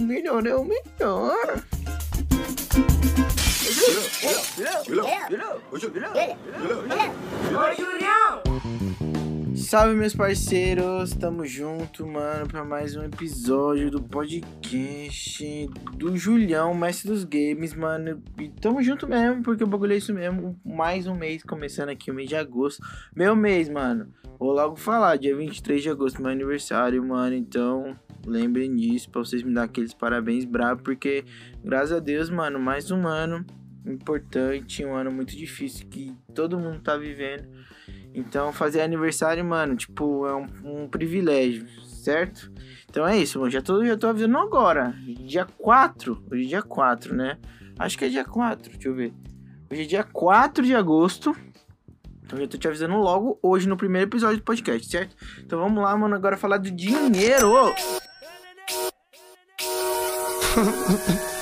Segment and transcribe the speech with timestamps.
[0.00, 1.64] o melhor, é o melhor.
[9.54, 17.10] Salve meus parceiros, tamo junto, mano, para mais um episódio do podcast do Julião, mestre
[17.10, 18.22] dos games, mano.
[18.38, 20.58] E tamo junto mesmo, porque o bagulho é isso mesmo.
[20.64, 22.82] Mais um mês começando aqui, o mês de agosto.
[23.14, 24.10] Meu mês, mano.
[24.38, 27.34] Vou logo falar, dia 23 de agosto, meu aniversário, mano.
[27.34, 27.94] Então,
[28.26, 31.24] lembrem disso pra vocês me dar aqueles parabéns bravos, porque
[31.64, 33.44] graças a Deus, mano, mais um ano
[33.86, 37.48] importante, um ano muito difícil que todo mundo tá vivendo.
[38.12, 42.52] Então, fazer aniversário, mano, tipo, é um, um privilégio, certo?
[42.88, 43.50] Então é isso, mano.
[43.50, 44.94] Já tô, já tô avisando agora.
[45.06, 46.24] Dia 4.
[46.30, 47.38] Hoje é dia 4, né?
[47.78, 49.14] Acho que é dia 4, deixa eu ver.
[49.70, 51.34] Hoje é dia 4 de agosto.
[52.24, 55.16] Então já tô te avisando logo hoje no primeiro episódio do podcast, certo?
[55.38, 57.52] Então vamos lá, mano, agora falar do dinheiro.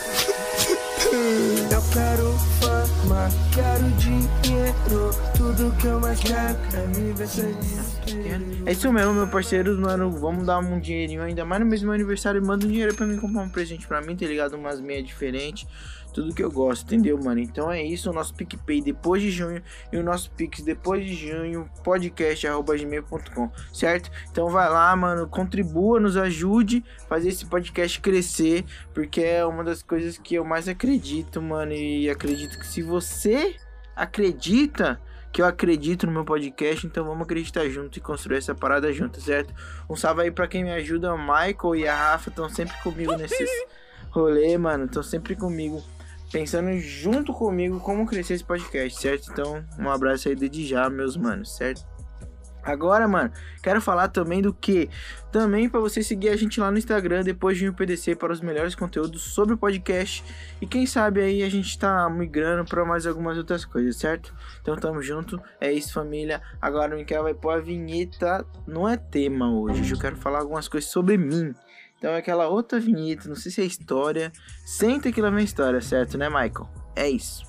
[1.70, 5.10] Eu quero fama, quero dinheiro.
[5.36, 8.44] Tudo que eu mais quero é viver sem desespero.
[8.66, 10.10] É isso mesmo, meu parceiro, mano.
[10.10, 12.44] Vamos dar um dinheirinho ainda mais no mesmo aniversário.
[12.44, 14.54] Manda um dinheiro pra mim comprar um presente pra mim, tá ligado?
[14.54, 15.66] Umas meias diferentes.
[16.12, 17.40] Tudo que eu gosto, entendeu, mano?
[17.40, 18.10] Então é isso.
[18.10, 24.10] O nosso PicPay depois de junho e o nosso Pix depois de junho, podcast.gmail.com, certo?
[24.30, 25.28] Então vai lá, mano.
[25.28, 30.44] Contribua, nos ajude a fazer esse podcast crescer, porque é uma das coisas que eu
[30.44, 31.72] mais acredito, mano.
[31.72, 33.56] E acredito que se você
[33.94, 35.00] acredita
[35.32, 39.20] que eu acredito no meu podcast, então vamos acreditar junto e construir essa parada junto,
[39.20, 39.54] certo?
[39.88, 43.14] Um salve aí pra quem me ajuda, o Michael e a Rafa estão sempre comigo
[43.16, 43.48] nesses
[44.10, 45.82] rolê, mano, estão sempre comigo,
[46.30, 49.30] pensando junto comigo como crescer esse podcast, certo?
[49.30, 51.86] Então, um abraço aí desde já, meus manos, certo?
[52.62, 53.30] Agora, mano,
[53.62, 54.90] quero falar também do que?
[55.32, 58.42] Também para você seguir a gente lá no Instagram depois de um PDC para os
[58.42, 60.22] melhores conteúdos sobre o podcast.
[60.60, 64.34] E quem sabe aí a gente tá migrando para mais algumas outras coisas, certo?
[64.60, 65.40] Então tamo junto.
[65.58, 66.42] É isso, família.
[66.60, 68.44] Agora o Miquel vai pôr a vinheta.
[68.66, 69.80] Não é tema hoje.
[69.80, 71.54] Hoje eu quero falar algumas coisas sobre mim.
[71.98, 74.32] Então é aquela outra vinheta, não sei se é história.
[74.64, 76.68] Senta que lá vem história, certo, né, Michael?
[76.94, 77.42] É isso.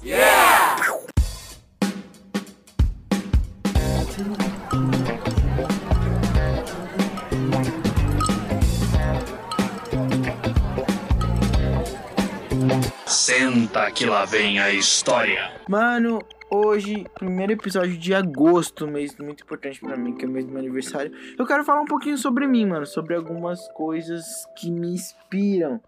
[13.06, 15.52] Senta que lá vem a história.
[15.70, 20.46] Mano, hoje, primeiro episódio de agosto, mês muito importante pra mim, que é o mês
[20.46, 21.12] do meu aniversário.
[21.38, 25.82] Eu quero falar um pouquinho sobre mim, mano, sobre algumas coisas que me inspiram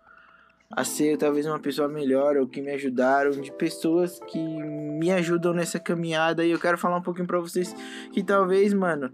[0.71, 5.53] a ser talvez uma pessoa melhor ou que me ajudaram, de pessoas que me ajudam
[5.53, 6.45] nessa caminhada.
[6.45, 7.75] E eu quero falar um pouquinho pra vocês
[8.13, 9.11] que talvez, mano,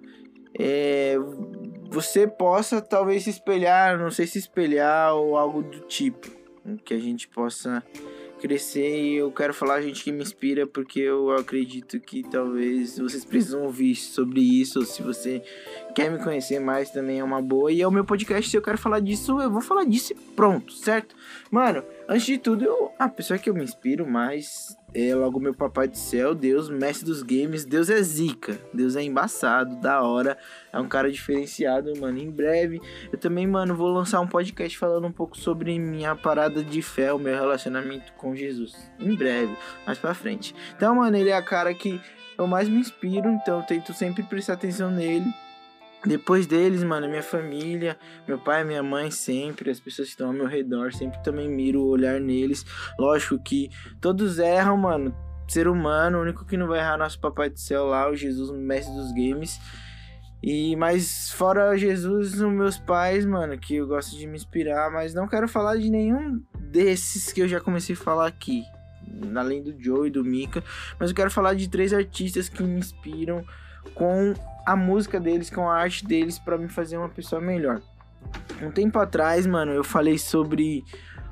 [0.60, 1.16] é,
[1.90, 6.28] você possa talvez se espelhar, não sei se espelhar ou algo do tipo,
[6.84, 7.84] que a gente possa
[8.38, 13.00] crescer e eu quero falar a gente que me inspira porque eu acredito que talvez
[13.00, 15.42] vocês precisam ouvir sobre isso, ou se você
[15.96, 17.72] quer me conhecer mais também é uma boa.
[17.72, 20.16] E é o meu podcast, se eu quero falar disso, eu vou falar disso e
[20.16, 21.16] pronto, certo?
[21.50, 25.54] Mano, antes de tudo, eu, a pessoa que eu me inspiro mais é logo meu
[25.54, 30.36] papai do céu, Deus, mestre dos games, Deus é zica, Deus é embaçado, da hora,
[30.74, 32.18] é um cara diferenciado, mano.
[32.18, 32.82] Em breve,
[33.12, 37.14] eu também, mano, vou lançar um podcast falando um pouco sobre minha parada de fé,
[37.14, 38.92] o meu relacionamento com Jesus.
[39.00, 39.56] Em breve,
[39.86, 40.56] mais pra frente.
[40.76, 42.02] Então, mano, ele é a cara que
[42.36, 45.32] eu mais me inspiro, então eu tento sempre prestar atenção nele.
[46.06, 47.98] Depois deles, mano, minha família,
[48.28, 51.82] meu pai, minha mãe, sempre, as pessoas que estão ao meu redor, sempre também miro
[51.82, 52.66] o olhar neles.
[53.00, 53.70] Lógico que
[54.00, 55.16] todos erram, mano.
[55.48, 58.16] Ser humano, o único que não vai errar é nosso papai do céu lá, o
[58.16, 59.60] Jesus, mestre dos games.
[60.42, 65.14] E mas fora Jesus, os meus pais, mano, que eu gosto de me inspirar, mas
[65.14, 68.64] não quero falar de nenhum desses que eu já comecei a falar aqui,
[69.36, 70.64] além do Joe e do Mika,
[71.00, 73.44] mas eu quero falar de três artistas que me inspiram
[73.96, 74.34] com
[74.68, 77.82] a música deles, com a arte deles para me fazer uma pessoa melhor.
[78.62, 80.84] Um tempo atrás, mano, eu falei sobre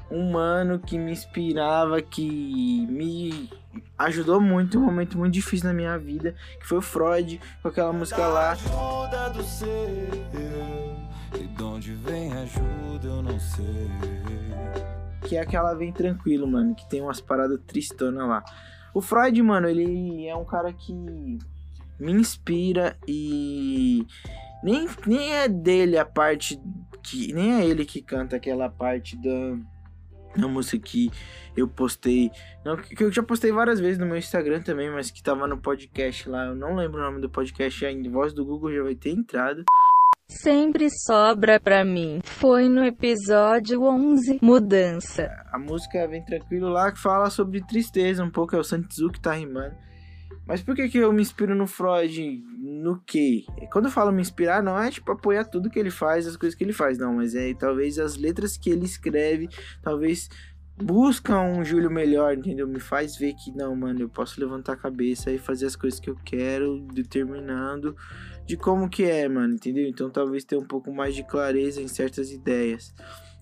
[0.10, 3.50] um mano que me inspirava, que me
[3.98, 7.68] ajudou muito em um momento muito difícil na minha vida, que foi o Freud, com
[7.68, 8.52] aquela música lá.
[8.52, 10.10] Ajuda do ser.
[11.38, 13.90] E de onde vem ajuda eu não sei.
[15.28, 18.46] que é aquela Vem Tranquilo, mano, que tem umas paradas tristonas lá.
[18.94, 21.38] O Freud, mano, ele é um cara que
[22.00, 24.06] me inspira e
[24.64, 26.60] nem, nem é dele a parte
[27.04, 29.58] que nem é ele que canta aquela parte da
[30.36, 31.12] da música que
[31.56, 32.30] eu postei,
[32.64, 35.58] não, que eu já postei várias vezes no meu Instagram também, mas que tava no
[35.58, 38.96] podcast lá, eu não lembro o nome do podcast, a voz do Google já vai
[38.96, 39.64] ter entrado.
[40.28, 42.20] sempre sobra pra mim.
[42.24, 45.32] Foi no episódio 11, Mudança.
[45.52, 49.20] A música Vem Tranquilo lá que fala sobre tristeza um pouco, é o Santizu que
[49.20, 49.76] tá rimando.
[50.48, 52.44] Mas por que, que eu me inspiro no Freud?
[52.60, 53.46] No quê?
[53.72, 56.56] Quando eu falo me inspirar, não é tipo apoiar tudo que ele faz, as coisas
[56.56, 59.50] que ele faz, não, mas é talvez as letras que ele escreve,
[59.82, 60.30] talvez
[60.78, 62.68] busca um Júlio melhor, entendeu?
[62.68, 66.00] Me faz ver que não, mano, eu posso levantar a cabeça e fazer as coisas
[66.00, 67.96] que eu quero, determinando
[68.46, 69.88] de como que é, mano, entendeu?
[69.88, 72.94] Então talvez ter um pouco mais de clareza em certas ideias.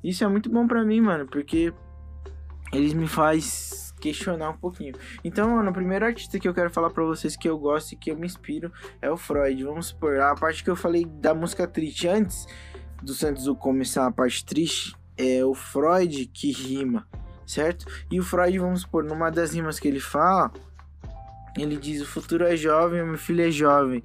[0.03, 1.73] Isso é muito bom para mim, mano, porque
[2.71, 4.93] eles me faz questionar um pouquinho.
[5.23, 7.95] Então, mano, o primeiro artista que eu quero falar para vocês que eu gosto e
[7.95, 8.69] que eu me inspiro
[9.01, 9.63] é o Freud.
[9.63, 12.45] Vamos supor, a parte que eu falei da música triste antes
[13.01, 17.07] do Santos começar a parte triste, é o Freud que rima,
[17.45, 17.85] certo?
[18.11, 20.51] E o Freud, vamos supor, numa das rimas que ele fala,
[21.57, 24.03] ele diz: O futuro é jovem, meu filho é jovem.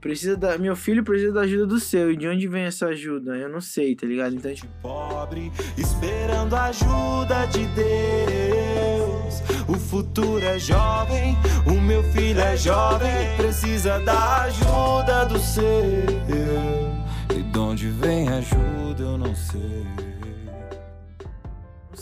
[0.00, 2.10] Precisa da, meu filho precisa da ajuda do seu.
[2.10, 3.36] E de onde vem essa ajuda?
[3.36, 4.34] Eu não sei, tá ligado?
[4.34, 4.70] Então, tipo...
[4.82, 8.13] Pobre, esperando a ajuda de Deus.
[9.94, 13.36] O futuro é jovem, o meu filho é jovem.
[13.36, 15.64] Precisa da ajuda do seu.
[17.32, 19.86] E de onde vem ajuda, eu não sei.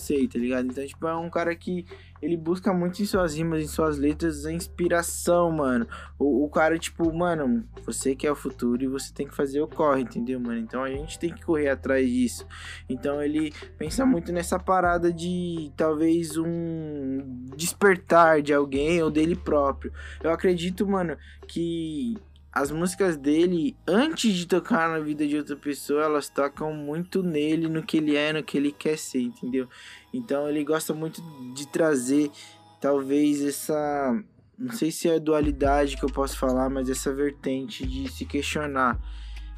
[0.02, 0.66] Sei, tá ligado?
[0.66, 1.86] Então, tipo, é um cara que
[2.20, 5.86] ele busca muito em suas rimas, em suas letras, a inspiração, mano.
[6.18, 9.68] O, o cara, tipo, mano, você quer o futuro e você tem que fazer o
[9.68, 10.58] corre, entendeu, mano?
[10.58, 12.44] Então a gente tem que correr atrás disso.
[12.88, 19.92] Então ele pensa muito nessa parada de talvez um despertar de alguém ou dele próprio.
[20.20, 21.16] Eu acredito, mano,
[21.46, 22.16] que
[22.52, 27.66] as músicas dele, antes de tocar na vida de outra pessoa, elas tocam muito nele,
[27.66, 29.66] no que ele é, no que ele quer ser, entendeu?
[30.12, 31.22] Então ele gosta muito
[31.54, 32.30] de trazer,
[32.78, 34.22] talvez, essa.
[34.58, 39.00] Não sei se é dualidade que eu posso falar, mas essa vertente de se questionar.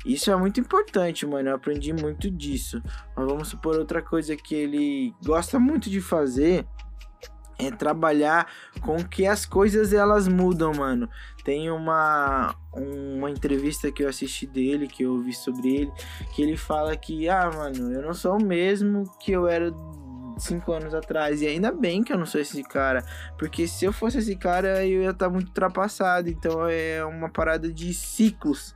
[0.07, 1.49] Isso é muito importante, mano.
[1.49, 2.81] Eu aprendi muito disso.
[3.17, 6.65] Mas vamos supor outra coisa que ele gosta muito de fazer
[7.59, 8.47] é trabalhar
[8.81, 11.09] com que as coisas elas mudam, mano.
[11.45, 15.93] Tem uma uma entrevista que eu assisti dele, que eu ouvi sobre ele,
[16.35, 19.73] que ele fala que, ah, mano, eu não sou o mesmo que eu era
[20.39, 21.43] cinco anos atrás.
[21.43, 23.05] E ainda bem que eu não sou esse cara.
[23.39, 26.29] Porque se eu fosse esse cara, eu ia estar tá muito ultrapassado.
[26.29, 28.75] Então é uma parada de ciclos.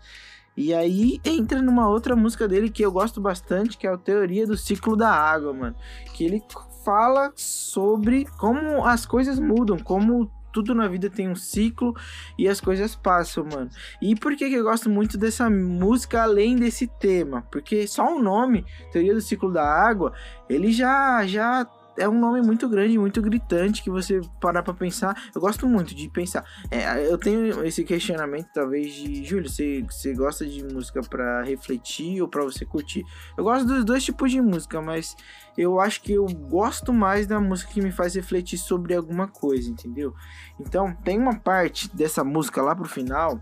[0.57, 4.47] E aí entra numa outra música dele que eu gosto bastante, que é a Teoria
[4.47, 5.77] do Ciclo da Água, mano.
[6.13, 6.43] Que ele
[6.85, 11.95] fala sobre como as coisas mudam, como tudo na vida tem um ciclo
[12.39, 13.71] e as coisas passam, mano.
[14.01, 17.43] E por que, que eu gosto muito dessa música além desse tema?
[17.51, 20.13] Porque só o nome, Teoria do Ciclo da Água,
[20.49, 21.67] ele já já
[21.99, 25.31] é um nome muito grande, muito gritante que você parar para pensar.
[25.35, 26.45] Eu gosto muito de pensar.
[26.71, 32.23] É, eu tenho esse questionamento, talvez, de Júlio, você, você gosta de música para refletir
[32.23, 33.05] ou para você curtir?
[33.37, 35.17] Eu gosto dos dois tipos de música, mas
[35.57, 39.69] eu acho que eu gosto mais da música que me faz refletir sobre alguma coisa,
[39.69, 40.15] entendeu?
[40.61, 43.41] Então, tem uma parte dessa música lá pro final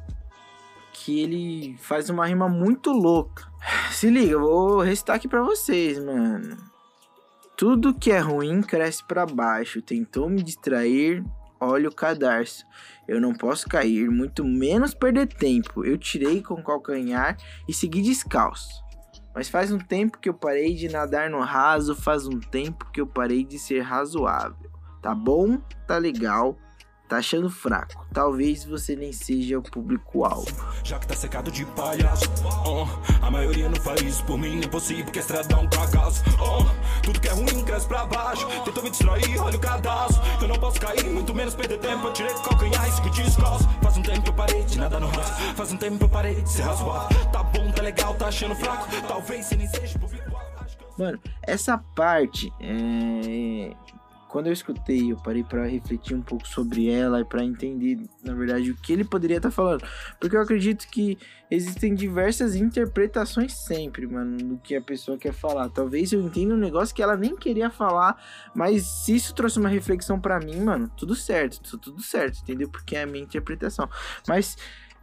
[0.93, 3.47] que ele faz uma rima muito louca.
[3.93, 6.76] Se liga, eu vou recitar aqui pra vocês, mano.
[7.57, 9.81] Tudo que é ruim cresce para baixo.
[9.81, 11.25] Tentou me distrair,
[11.59, 12.67] olha o cadarço.
[13.09, 15.83] Eu não posso cair, muito menos perder tempo.
[15.83, 17.35] Eu tirei com o calcanhar
[17.67, 18.85] e segui descalço.
[19.35, 23.01] Mas faz um tempo que eu parei de nadar no raso, faz um tempo que
[23.01, 24.71] eu parei de ser razoável.
[25.01, 25.59] Tá bom?
[25.87, 26.59] Tá legal
[27.09, 28.07] tá achando fraco.
[28.13, 30.47] Talvez você nem seja o público-alvo.
[30.83, 32.25] Já que tá secado de palhaço,
[32.65, 32.87] oh,
[33.25, 36.23] a maioria não faz isso por mim, impossível que a estrada um cagaço.
[36.41, 40.23] Oh, tudo que é ruim cresce pra baixo, tentou me distrair, olha o cadastro.
[40.41, 42.07] Eu não posso cair, muito menos perder tempo.
[42.07, 43.69] Eu tirei calcanhar, isso que descalço.
[43.83, 46.09] Faz um tempo que eu parei de nada no raso, faz um tempo que eu
[46.09, 47.25] parei de ser razoável.
[47.27, 48.89] Tá bom, tá legal, tá achando fraco.
[49.07, 50.47] Talvez você nem seja o público-alvo.
[50.99, 53.75] Mano, essa parte é
[54.29, 58.35] quando eu escutei, eu parei para refletir um pouco sobre ela e para entender, na
[58.35, 59.85] verdade, o que ele poderia estar tá falando.
[60.21, 61.19] Porque eu acredito que
[61.51, 65.69] existem diversas interpretações sempre, mano, do que a pessoa quer falar.
[65.69, 68.21] Talvez eu entenda um negócio que ela nem queria falar,
[68.55, 72.69] mas se isso trouxe uma reflexão para mim, mano, tudo certo, tudo certo, entendeu?
[72.69, 73.89] Porque é a minha interpretação.
[74.27, 74.57] Mas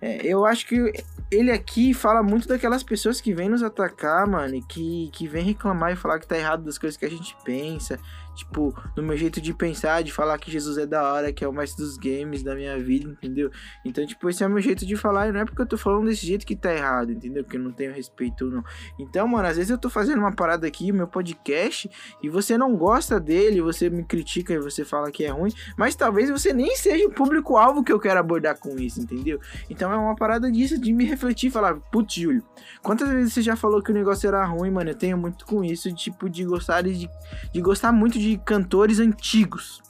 [0.04, 0.92] é, eu acho que
[1.32, 5.94] ele aqui fala muito daquelas pessoas que vêm nos atacar, mano, que, que vem reclamar
[5.94, 7.98] e falar que tá errado das coisas que a gente pensa.
[8.36, 11.48] Tipo, no meu jeito de pensar, de falar que Jesus é da hora, que é
[11.48, 13.52] o mestre dos games da minha vida, entendeu?
[13.86, 15.78] Então, tipo, esse é o meu jeito de falar, e não é porque eu tô
[15.78, 17.44] falando desse jeito que tá errado, entendeu?
[17.44, 18.64] Que eu não tenho respeito, não.
[19.00, 21.90] Então, mano, às vezes eu tô fazendo uma parada aqui, meu podcast,
[22.22, 25.96] e você não gosta dele, você me critica e você fala que é ruim, mas
[25.96, 29.40] talvez você nem seja o público-alvo que eu quero abordar com isso, entendeu?
[29.70, 32.44] Então é uma parada disso, de me refletir e falar, putz, Júlio,
[32.82, 34.90] quantas vezes você já falou que o negócio era ruim, mano?
[34.90, 37.10] Eu tenho muito com isso, tipo, de gostar de,
[37.52, 39.82] de gostar muito de cantores antigos.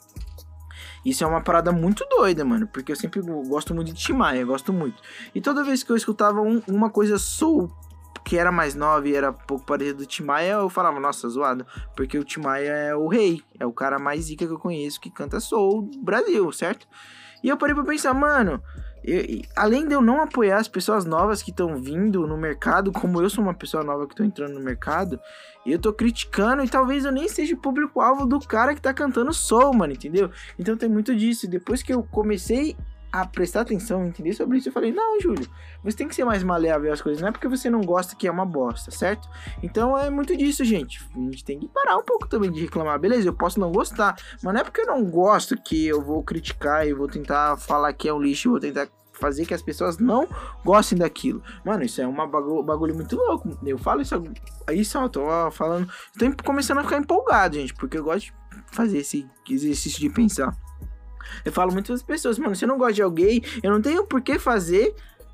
[1.05, 2.67] Isso é uma parada muito doida, mano.
[2.67, 5.01] Porque eu sempre gosto muito de Tim Maia, gosto muito.
[5.35, 7.71] E toda vez que eu escutava um, uma coisa soul
[8.23, 11.65] que era mais nova e era pouco parecido do Tim Maia, eu falava, nossa, zoado.
[11.95, 15.01] Porque o Tim Maia é o rei, é o cara mais zica que eu conheço
[15.01, 16.87] que canta soul do Brasil, certo?
[17.43, 18.63] E eu parei pra pensar, mano,
[19.03, 23.21] eu, além de eu não apoiar as pessoas novas que estão vindo no mercado, como
[23.21, 25.19] eu sou uma pessoa nova que tô entrando no mercado,
[25.65, 29.73] eu tô criticando e talvez eu nem seja público-alvo do cara que tá cantando soul,
[29.73, 30.29] mano, entendeu?
[30.57, 31.47] Então tem muito disso.
[31.47, 32.75] Depois que eu comecei
[33.13, 35.47] a prestar atenção, entender sobre isso, eu falei, não, Júlio,
[35.83, 38.27] você tem que ser mais maleável às coisas, não é porque você não gosta que
[38.27, 39.29] é uma bosta, certo?
[39.61, 40.99] Então é muito disso, gente.
[41.15, 43.29] A gente tem que parar um pouco também de reclamar, beleza?
[43.29, 46.87] Eu posso não gostar, mas não é porque eu não gosto que eu vou criticar
[46.87, 50.27] e vou tentar falar que é um lixo, vou tentar fazer que as pessoas não
[50.65, 51.43] gostem daquilo.
[51.63, 53.55] Mano, isso é um bagulho, bagulho, muito louco.
[53.63, 54.15] Eu falo isso,
[54.71, 58.33] isso eu tô falando, tô começando a ficar empolgado, gente, porque eu gosto de
[58.71, 60.51] fazer esse exercício de pensar.
[61.43, 64.21] Eu falo muitas pessoas, mano, se eu não gosto de alguém, eu não tenho por
[64.21, 64.93] que fazer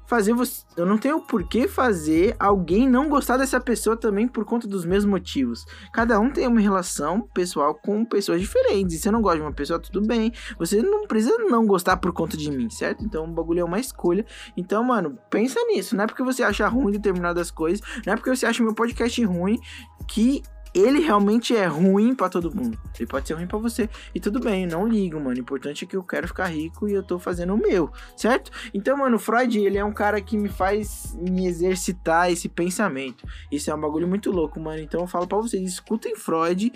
[0.10, 4.44] fazer você, eu não tenho por que fazer alguém não gostar dessa pessoa também por
[4.44, 5.68] conta dos mesmos motivos.
[5.94, 8.96] Cada um tem uma relação pessoal com pessoas diferentes.
[8.96, 10.34] E se eu não gosto de uma pessoa, tudo bem.
[10.58, 13.06] Você não precisa não gostar por conta de mim, certo?
[13.06, 14.26] Então o bagulho é uma escolha.
[14.58, 15.96] Então, mano, pensa nisso.
[15.96, 19.24] Não é porque você acha ruim determinadas coisas, não é porque você acha meu podcast
[19.24, 19.60] ruim
[20.08, 20.42] que
[20.74, 22.78] ele realmente é ruim para todo mundo.
[22.98, 23.90] Ele pode ser ruim para você.
[24.14, 25.38] E tudo bem, não ligo, mano.
[25.38, 28.52] O importante é que eu quero ficar rico e eu tô fazendo o meu, certo?
[28.74, 33.26] Então, mano, Freud, ele é um cara que me faz me exercitar esse pensamento.
[33.52, 34.82] Isso é um bagulho muito louco, mano.
[34.82, 36.72] Então eu falo para vocês, escutem Freud.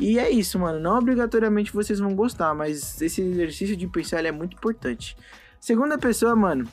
[0.00, 0.80] E é isso, mano.
[0.80, 5.16] Não obrigatoriamente vocês vão gostar, mas esse exercício de pensar é muito importante.
[5.60, 6.68] Segunda pessoa, mano,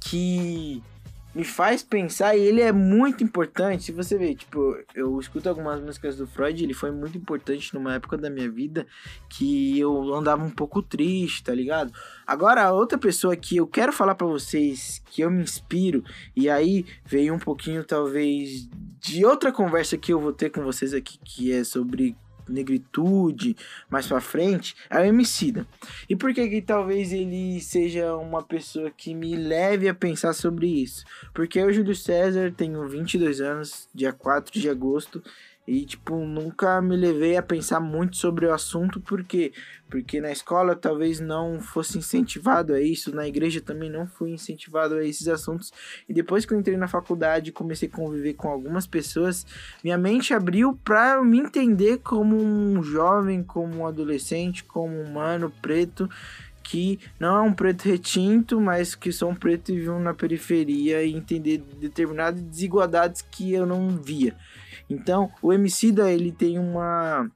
[0.00, 0.82] que
[1.34, 3.84] me faz pensar e ele é muito importante.
[3.84, 7.94] Se você ver, tipo, eu escuto algumas músicas do Freud, ele foi muito importante numa
[7.94, 8.86] época da minha vida
[9.28, 11.92] que eu andava um pouco triste, tá ligado?
[12.26, 16.04] Agora, outra pessoa que eu quero falar para vocês, que eu me inspiro,
[16.36, 18.68] e aí veio um pouquinho, talvez,
[19.00, 22.16] de outra conversa que eu vou ter com vocês aqui, que é sobre
[22.52, 23.56] negritude
[23.90, 25.66] mais para frente é o Emicida.
[26.08, 30.66] E por que que talvez ele seja uma pessoa que me leve a pensar sobre
[30.66, 31.04] isso?
[31.34, 35.22] Porque eu, Júlio César, tenho 22 anos, dia 4 de agosto,
[35.66, 39.52] e, tipo, nunca me levei a pensar muito sobre o assunto, por quê?
[39.88, 44.96] Porque na escola talvez não fosse incentivado a isso, na igreja também não fui incentivado
[44.96, 45.72] a esses assuntos.
[46.08, 49.46] E depois que eu entrei na faculdade e comecei a conviver com algumas pessoas,
[49.84, 55.52] minha mente abriu para me entender como um jovem, como um adolescente, como um humano
[55.62, 56.08] preto
[56.62, 61.12] que não é um preto retinto, mas que são preto e vivam na periferia e
[61.12, 64.36] entender determinadas desigualdades que eu não via.
[64.88, 67.30] Então, o Emicida, ele tem uma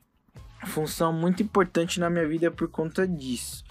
[0.66, 3.64] função muito importante na minha vida por conta disso.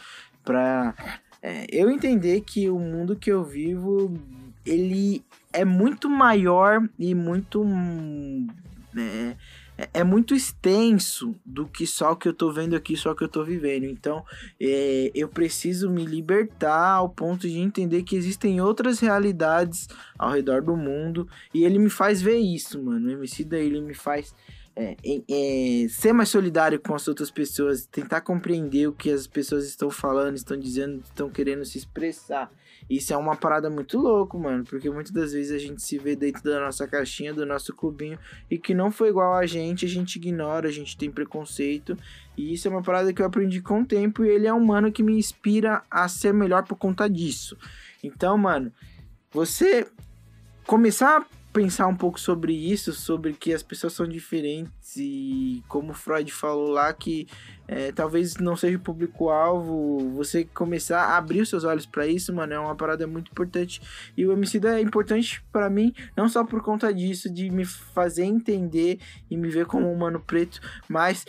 [0.43, 0.93] Pra
[1.41, 4.19] é, eu entender que o mundo que eu vivo,
[4.65, 7.63] ele é muito maior e muito...
[8.97, 9.35] É,
[9.93, 13.23] é muito extenso do que só o que eu tô vendo aqui, só o que
[13.23, 13.85] eu tô vivendo.
[13.85, 14.23] Então,
[14.59, 20.61] é, eu preciso me libertar ao ponto de entender que existem outras realidades ao redor
[20.61, 21.27] do mundo.
[21.53, 23.07] E ele me faz ver isso, mano.
[23.07, 24.33] O MC da ele me faz
[24.75, 29.65] é, é, ser mais solidário com as outras pessoas, tentar compreender o que as pessoas
[29.65, 32.51] estão falando, estão dizendo, estão querendo se expressar.
[32.89, 36.15] Isso é uma parada muito louco, mano, porque muitas das vezes a gente se vê
[36.15, 38.19] dentro da nossa caixinha, do nosso clubinho,
[38.51, 41.97] e que não foi igual a gente, a gente ignora, a gente tem preconceito.
[42.37, 44.63] E isso é uma parada que eu aprendi com o tempo, e ele é um
[44.63, 47.57] mano que me inspira a ser melhor por conta disso.
[48.03, 48.71] Então, mano,
[49.31, 49.87] você
[50.67, 55.93] começar a pensar um pouco sobre isso, sobre que as pessoas são diferentes e como
[55.93, 57.29] Freud falou lá que
[57.65, 62.53] é, talvez não seja público-alvo, você começar a abrir os seus olhos para isso, mano,
[62.53, 63.81] é uma parada muito importante.
[64.17, 68.25] E o Emicida é importante para mim, não só por conta disso, de me fazer
[68.25, 68.99] entender
[69.31, 70.59] e me ver como um humano preto,
[70.89, 71.25] mas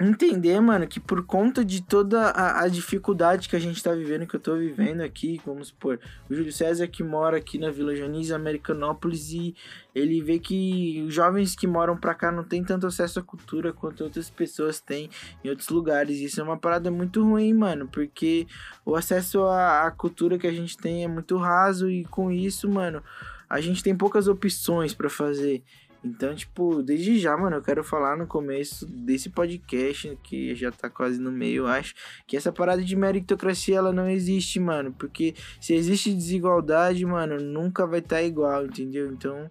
[0.00, 4.26] entender, mano, que por conta de toda a, a, dificuldade que a gente tá vivendo,
[4.26, 7.94] que eu tô vivendo aqui, vamos supor, o Júlio César que mora aqui na Vila
[7.94, 9.54] Janice, Americanópolis, e
[9.94, 13.72] ele vê que os jovens que moram pra cá não tem tanto acesso à cultura
[13.72, 15.08] quanto outras pessoas têm
[15.44, 16.18] em outros lugares.
[16.18, 18.48] Isso é uma parada muito ruim, mano, porque
[18.84, 22.68] o acesso à, à cultura que a gente tem é muito raso e com isso,
[22.68, 23.00] mano,
[23.48, 25.62] a gente tem poucas opções para fazer.
[26.04, 30.90] Então, tipo, desde já, mano, eu quero falar no começo desse podcast, que já tá
[30.90, 31.94] quase no meio, acho,
[32.26, 34.92] que essa parada de meritocracia, ela não existe, mano.
[34.92, 39.10] Porque se existe desigualdade, mano, nunca vai estar tá igual, entendeu?
[39.10, 39.50] Então,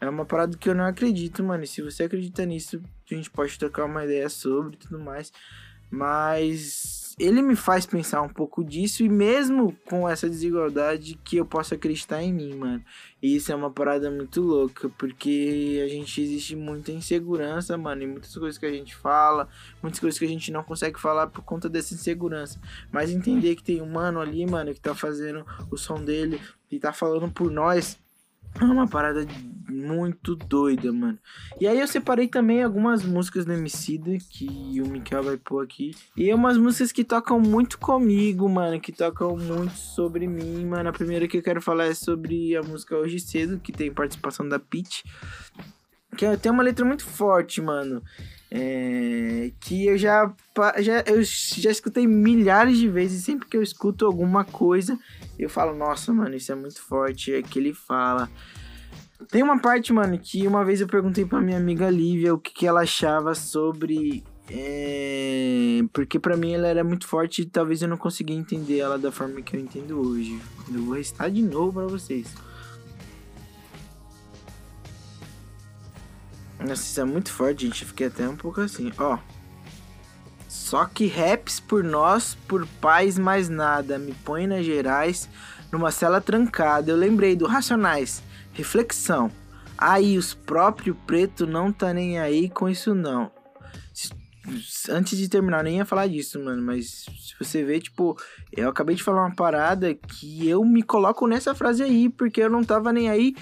[0.00, 1.64] é uma parada que eu não acredito, mano.
[1.64, 2.80] E se você acredita nisso,
[3.10, 5.30] a gente pode trocar uma ideia sobre e tudo mais.
[5.90, 11.44] Mas ele me faz pensar um pouco disso e mesmo com essa desigualdade que eu
[11.44, 12.82] posso acreditar em mim, mano.
[13.22, 18.06] E isso é uma parada muito louca, porque a gente existe muita insegurança, mano, e
[18.06, 19.46] muitas coisas que a gente fala,
[19.82, 22.58] muitas coisas que a gente não consegue falar por conta dessa insegurança.
[22.90, 26.78] Mas entender que tem um mano ali, mano, que tá fazendo o som dele e
[26.78, 27.98] tá falando por nós
[28.58, 29.26] é uma parada
[29.68, 31.18] muito doida, mano.
[31.60, 35.92] E aí eu separei também algumas músicas do Emicida que o Mikael vai pôr aqui.
[36.16, 38.80] E umas músicas que tocam muito comigo, mano.
[38.80, 40.88] Que tocam muito sobre mim, mano.
[40.88, 44.48] A primeira que eu quero falar é sobre a música Hoje Cedo, que tem participação
[44.48, 45.04] da Peach.
[46.16, 48.02] Que é, tem uma letra muito forte, mano.
[48.52, 50.32] É, que eu já,
[50.78, 53.24] já, eu já escutei milhares de vezes.
[53.24, 54.98] Sempre que eu escuto alguma coisa,
[55.38, 57.32] eu falo, nossa, mano, isso é muito forte.
[57.32, 58.28] É que ele fala.
[59.30, 62.52] Tem uma parte, mano, que uma vez eu perguntei pra minha amiga Lívia o que,
[62.52, 64.24] que ela achava sobre.
[64.52, 68.98] É, porque para mim ela era muito forte e talvez eu não conseguia entender ela
[68.98, 70.40] da forma que eu entendo hoje.
[70.72, 72.34] Eu vou restar de novo para vocês.
[76.66, 77.84] Nossa, é muito forte, gente.
[77.84, 79.18] Fiquei até um pouco assim, ó.
[80.48, 83.98] Só que raps por nós, por paz mais nada.
[83.98, 85.28] Me põe nas gerais,
[85.72, 86.90] numa cela trancada.
[86.90, 88.22] Eu lembrei do Racionais.
[88.52, 89.30] Reflexão.
[89.78, 93.32] Aí os próprios preto não tá nem aí com isso não.
[94.90, 96.62] Antes de terminar, nem ia falar disso, mano.
[96.62, 98.16] Mas se você ver, tipo,
[98.52, 102.50] eu acabei de falar uma parada que eu me coloco nessa frase aí, porque eu
[102.50, 103.34] não tava nem aí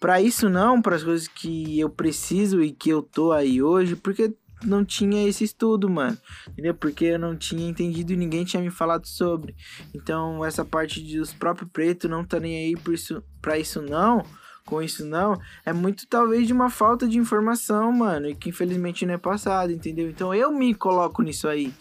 [0.00, 3.96] para isso não, para as coisas que eu preciso e que eu tô aí hoje,
[3.96, 6.16] porque não tinha esse estudo, mano.
[6.48, 6.74] Entendeu?
[6.74, 9.54] Porque eu não tinha entendido e ninguém tinha me falado sobre.
[9.94, 14.24] Então, essa parte dos próprios pretos não tá nem aí por isso, pra isso não,
[14.64, 19.06] com isso não, é muito talvez de uma falta de informação, mano, e que infelizmente
[19.06, 20.10] não é passado, entendeu?
[20.10, 21.72] Então eu me coloco nisso aí.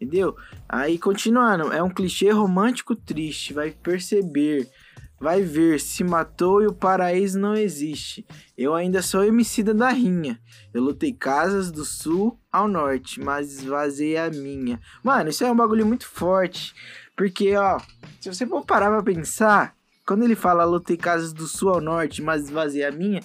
[0.00, 0.36] Entendeu?
[0.68, 4.68] Aí continuando, é um clichê romântico triste, vai perceber
[5.22, 8.26] Vai ver, se matou e o paraíso não existe.
[8.58, 10.36] Eu ainda sou homicida da rinha.
[10.74, 14.80] Eu lutei casas do sul ao norte, mas esvazei a minha.
[15.00, 16.74] Mano, isso é um bagulho muito forte.
[17.16, 17.78] Porque, ó,
[18.20, 22.20] se você for parar pra pensar, quando ele fala lutei casas do sul ao norte,
[22.20, 23.20] mas esvazei a minha,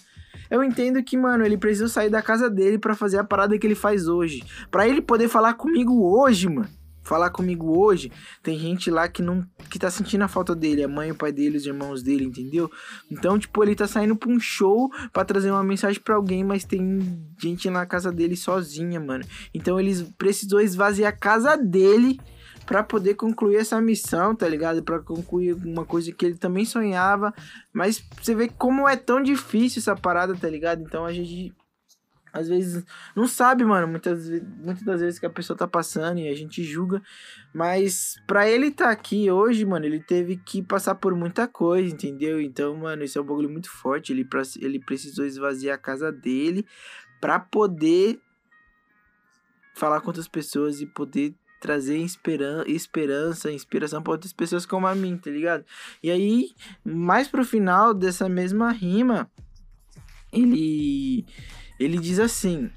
[0.52, 3.66] eu entendo que, mano, ele precisa sair da casa dele para fazer a parada que
[3.66, 4.44] ele faz hoje.
[4.70, 6.77] para ele poder falar comigo hoje, mano
[7.08, 8.12] falar comigo hoje,
[8.44, 11.32] tem gente lá que não que tá sentindo a falta dele, a mãe, o pai
[11.32, 12.70] dele, os irmãos dele, entendeu?
[13.10, 16.64] Então, tipo, ele tá saindo pra um show para trazer uma mensagem para alguém, mas
[16.64, 19.26] tem gente na casa dele sozinha, mano.
[19.54, 22.20] Então, eles precisou esvaziar a casa dele
[22.66, 24.84] para poder concluir essa missão, tá ligado?
[24.84, 27.34] Para concluir uma coisa que ele também sonhava,
[27.72, 30.82] mas você vê como é tão difícil essa parada, tá ligado?
[30.82, 31.56] Então a gente
[32.38, 36.28] às vezes não sabe, mano, muitas, muitas das vezes que a pessoa tá passando e
[36.28, 37.02] a gente julga,
[37.54, 42.40] mas pra ele tá aqui hoje, mano, ele teve que passar por muita coisa, entendeu?
[42.40, 44.28] Então, mano, isso é um bagulho muito forte, ele,
[44.60, 46.66] ele precisou esvaziar a casa dele
[47.20, 48.20] pra poder
[49.76, 54.96] falar com outras pessoas e poder trazer esperan esperança, inspiração para outras pessoas como a
[54.96, 55.66] mim, tá ligado?
[56.02, 56.52] E aí,
[56.84, 59.30] mais pro final dessa mesma rima,
[60.32, 61.26] ele
[61.80, 62.70] ele diz assim: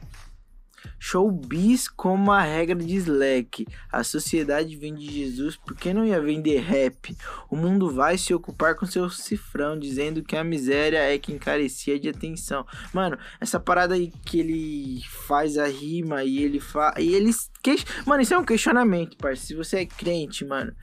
[0.98, 3.66] Showbiz como a regra de Slack.
[3.90, 7.16] A sociedade vende Jesus porque não ia vender rap.
[7.50, 11.98] O mundo vai se ocupar com seu cifrão, dizendo que a miséria é que encarecia
[11.98, 12.66] de atenção.
[12.92, 16.94] Mano, essa parada aí que ele faz a rima e ele faz.
[16.98, 17.50] E eles.
[17.62, 17.76] Que...
[18.06, 19.40] Mano, isso é um questionamento, parceiro.
[19.40, 20.74] Se você é crente, mano.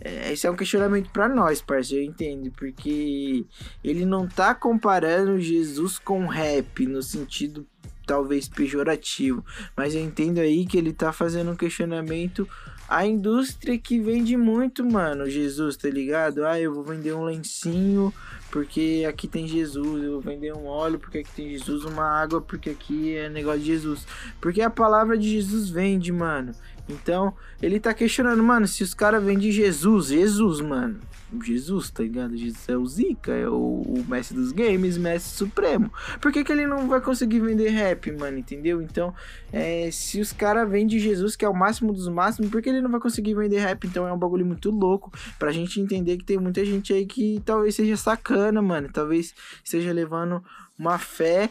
[0.00, 3.44] É, esse é um questionamento para nós, parceiro, eu entendo, porque
[3.82, 7.66] ele não tá comparando Jesus com rap no sentido
[8.06, 9.44] talvez pejorativo,
[9.76, 12.48] mas eu entendo aí que ele tá fazendo um questionamento
[12.88, 16.46] à indústria que vende muito, mano, Jesus, tá ligado?
[16.46, 18.14] Ah, eu vou vender um lencinho
[18.50, 22.40] porque aqui tem Jesus, eu vou vender um óleo porque aqui tem Jesus, uma água
[22.40, 24.06] porque aqui é negócio de Jesus.
[24.40, 26.52] Porque a palavra de Jesus vende, mano.
[26.88, 31.00] Então, ele tá questionando, mano, se os caras vendem Jesus, Jesus, mano.
[31.42, 32.36] Jesus, tá ligado?
[32.36, 35.92] Jesus é o Zika, é o, o mestre dos games, mestre supremo.
[36.20, 38.38] Por que, que ele não vai conseguir vender rap, mano?
[38.38, 38.80] Entendeu?
[38.80, 39.12] Então,
[39.52, 42.80] é, se os caras vendem Jesus, que é o máximo dos máximos, por que ele
[42.80, 43.86] não vai conseguir vender rap?
[43.86, 47.42] Então é um bagulho muito louco pra gente entender que tem muita gente aí que
[47.44, 48.88] talvez seja sacana, mano.
[48.92, 50.42] Talvez esteja levando
[50.78, 51.50] uma fé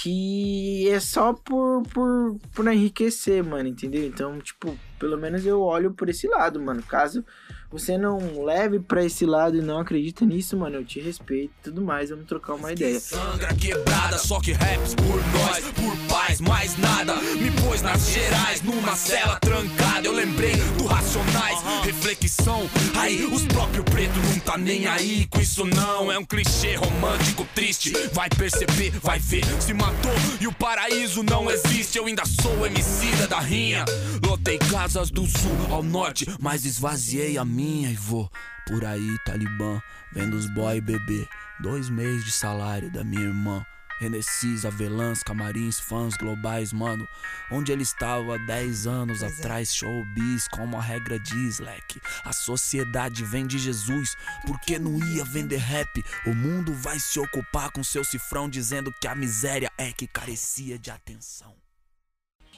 [0.00, 4.06] que é só por, por, por enriquecer, mano, entendeu?
[4.06, 6.80] Então, tipo, pelo menos eu olho por esse lado, mano.
[6.84, 7.24] Caso
[7.70, 11.64] você não leve para esse lado e não acredita nisso, mano, eu te respeito e
[11.64, 12.98] tudo mais, vamos trocar uma ideia.
[12.98, 17.16] Sangra quebrada, só que raps por nós, por paz, mais nada.
[17.16, 20.06] Me pôs nas gerais, numa cela trancada.
[20.06, 22.70] Eu lembrei do Racionais, reflexão.
[22.96, 24.27] Aí, os próprios pretos
[24.58, 26.10] nem aí com isso, não.
[26.10, 27.92] É um clichê romântico triste.
[28.12, 31.98] Vai perceber, vai ver, se matou e o paraíso não existe.
[31.98, 33.84] Eu ainda sou emicida da rinha.
[34.24, 38.30] Lotei casas do sul ao norte, mas esvaziei a minha e vou
[38.68, 39.80] por aí, Talibã,
[40.12, 41.26] vendo os boy bebê.
[41.60, 43.64] Dois meses de salário da minha irmã.
[43.98, 47.06] Renessis, Avelãs, Camarins, fãs globais, mano.
[47.50, 52.00] Onde ele estava há 10 anos atrás, showbiz, como a regra diz, leque.
[52.24, 56.02] A sociedade vem de Jesus, porque não ia vender rap.
[56.26, 60.78] O mundo vai se ocupar com seu cifrão, dizendo que a miséria é que carecia
[60.78, 61.54] de atenção.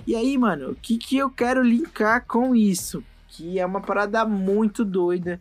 [0.07, 3.05] E aí, mano, o que, que eu quero linkar com isso?
[3.29, 5.40] Que é uma parada muito doida,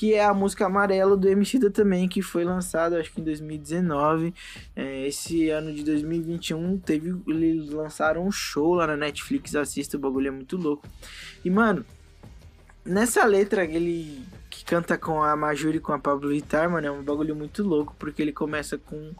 [0.00, 4.32] que é a música Amarelo do Emicida também, que foi lançado acho que em 2019.
[4.74, 7.14] É, esse ano de 2021 teve.
[7.28, 10.88] Eles lançaram um show lá na Netflix, assista, o bagulho é muito louco.
[11.44, 11.84] E, mano,
[12.82, 16.90] nessa letra ele que canta com a Majuri e com a Pablo Vittar, mano, é
[16.90, 19.12] um bagulho muito louco, porque ele começa com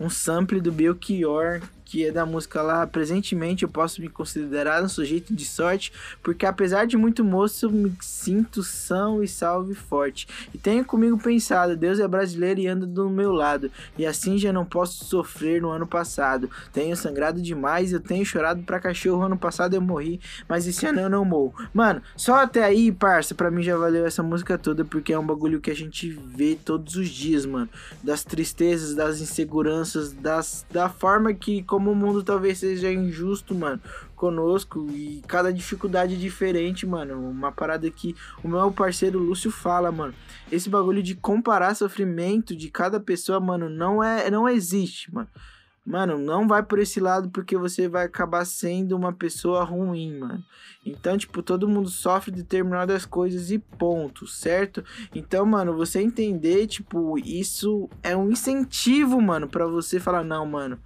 [0.00, 1.60] um sample do Belchior,
[1.90, 6.46] que é da música lá, presentemente eu posso me considerar um sujeito de sorte, porque
[6.46, 10.28] apesar de muito moço, me sinto são e salve forte.
[10.54, 14.52] E tenho comigo pensado, Deus é brasileiro e anda do meu lado, e assim já
[14.52, 16.48] não posso sofrer no ano passado.
[16.72, 21.00] Tenho sangrado demais, eu tenho chorado pra cachorro, ano passado eu morri, mas esse ano
[21.00, 21.54] eu não morro.
[21.74, 25.26] Mano, só até aí, parça, pra mim já valeu essa música toda, porque é um
[25.26, 27.68] bagulho que a gente vê todos os dias, mano.
[28.00, 33.80] Das tristezas, das inseguranças, das, da forma que, como o mundo talvez seja injusto, mano,
[34.14, 37.18] conosco e cada dificuldade é diferente, mano.
[37.30, 38.14] Uma parada que
[38.44, 40.12] o meu parceiro Lúcio fala, mano.
[40.52, 45.26] Esse bagulho de comparar sofrimento de cada pessoa, mano, não é não existe, mano.
[45.86, 50.44] Mano, não vai por esse lado porque você vai acabar sendo uma pessoa ruim, mano.
[50.84, 54.84] Então, tipo, todo mundo sofre determinadas coisas e ponto, certo?
[55.14, 60.78] Então, mano, você entender, tipo, isso é um incentivo, mano, para você falar, não, mano,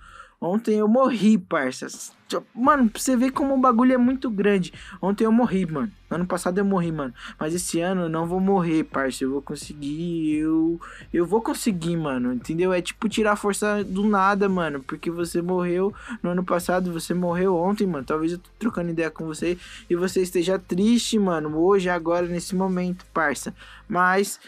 [0.45, 2.13] Ontem eu morri, parças.
[2.55, 4.75] Mano, você ver como o bagulho é muito grande.
[5.01, 5.91] Ontem eu morri, mano.
[6.11, 7.15] Ano passado eu morri, mano.
[7.41, 9.25] Mas esse ano eu não vou morrer, parça.
[9.25, 10.37] Eu vou conseguir.
[10.37, 10.79] Eu.
[11.11, 12.31] Eu vou conseguir, mano.
[12.31, 12.75] Entendeu?
[12.75, 14.83] É tipo tirar força do nada, mano.
[14.83, 16.93] Porque você morreu no ano passado.
[16.93, 18.05] Você morreu ontem, mano.
[18.05, 19.57] Talvez eu tô trocando ideia com você.
[19.89, 21.57] E você esteja triste, mano.
[21.57, 23.55] Hoje, agora, nesse momento, parça.
[23.89, 24.39] Mas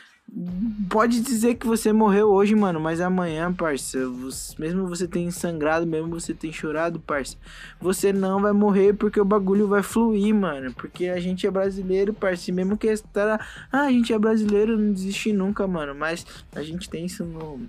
[0.91, 5.87] Pode dizer que você morreu hoje, mano, mas amanhã, parça, você, mesmo você tenha sangrado,
[5.87, 7.37] mesmo você tenha chorado, parça,
[7.81, 10.75] você não vai morrer porque o bagulho vai fluir, mano.
[10.75, 14.93] Porque a gente é brasileiro, parça, mesmo que estar, ah, a gente é brasileiro, não
[14.93, 17.61] desiste nunca, mano, mas a gente tem isso no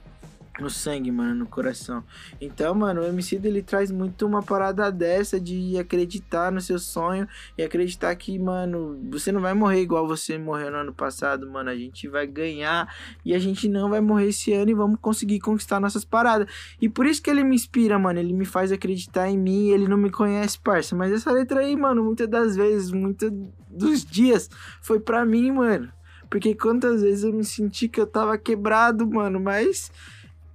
[0.60, 2.04] no sangue, mano, no coração.
[2.42, 7.28] Então, mano, o MC ele traz muito uma parada dessa de acreditar no seu sonho
[7.58, 11.70] e acreditar que, mano, você não vai morrer igual você morreu no ano passado, mano.
[11.70, 12.94] A gente vai ganhar
[13.24, 16.48] e a gente não vai morrer esse ano e vamos conseguir conquistar nossas paradas.
[16.82, 18.20] E por isso que ele me inspira, mano.
[18.20, 19.70] Ele me faz acreditar em mim.
[19.70, 20.96] Ele não me conhece, parça.
[20.96, 23.32] Mas essa letra aí, mano, muitas das vezes, muitos
[23.70, 24.50] dos dias
[24.82, 25.92] foi pra mim, mano.
[26.30, 29.92] Porque quantas vezes eu me senti que eu tava quebrado, mano, mas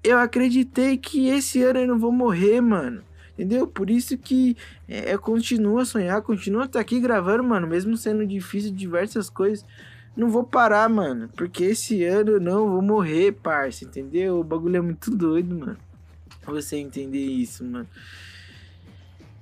[0.02, 3.02] eu acreditei que esse ano eu não vou morrer, mano.
[3.32, 3.66] Entendeu?
[3.66, 7.96] Por isso que é, eu continuo a sonhar, continuo a estar aqui gravando, mano, mesmo
[7.96, 9.64] sendo difícil diversas coisas.
[10.14, 14.40] Não vou parar, mano, porque esse ano eu não vou morrer, parça, entendeu?
[14.40, 15.78] O bagulho é muito doido, mano.
[16.44, 17.88] Você entender isso, mano.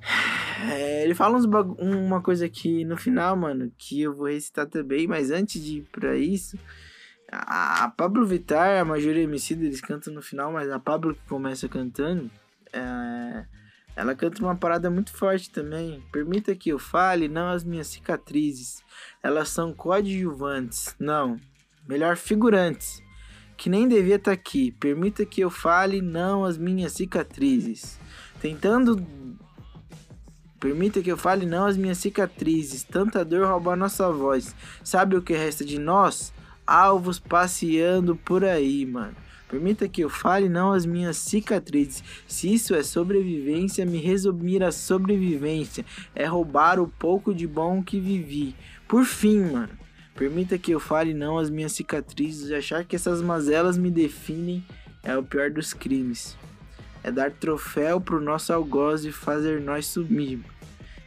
[0.70, 1.38] É, ele fala
[1.78, 5.86] uma coisa aqui no final, mano, que eu vou recitar também, mas antes de ir
[5.90, 6.58] pra isso,
[7.32, 11.68] a Pablo Vittar, a maioria MC eles cantam no final, mas a Pablo que começa
[11.68, 12.30] cantando,
[12.72, 13.44] é,
[13.96, 16.02] Ela canta uma parada muito forte também.
[16.12, 18.82] Permita que eu fale, não as minhas cicatrizes.
[19.22, 20.94] Elas são coadjuvantes.
[20.98, 21.38] Não,
[21.88, 23.02] melhor figurantes.
[23.56, 24.72] Que nem devia estar aqui.
[24.72, 27.98] Permita que eu fale, não as minhas cicatrizes.
[28.40, 29.04] Tentando.
[30.58, 32.84] Permita que eu fale, não as minhas cicatrizes.
[32.84, 34.54] Tanta dor rouba nossa voz.
[34.82, 36.32] Sabe o que resta de nós?
[36.70, 39.16] Alvos passeando por aí, mano.
[39.48, 42.04] Permita que eu fale não as minhas cicatrizes.
[42.28, 45.84] Se isso é sobrevivência, me resumir a sobrevivência.
[46.14, 48.54] É roubar o pouco de bom que vivi.
[48.86, 49.72] Por fim, mano.
[50.14, 52.52] Permita que eu fale não as minhas cicatrizes.
[52.52, 54.64] Achar que essas mazelas me definem
[55.02, 56.36] é o pior dos crimes.
[57.02, 60.38] É dar troféu pro nosso algoz e fazer nós sumir.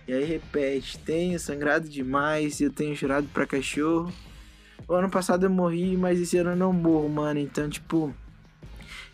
[0.05, 4.11] E aí repete: Tenho sangrado demais, eu tenho chorado pra cachorro.
[4.87, 7.39] O ano passado eu morri, mas esse ano eu não morro, mano.
[7.39, 8.13] Então, tipo,